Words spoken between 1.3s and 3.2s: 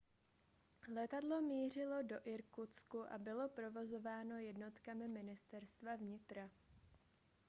mířilo do irkutsku a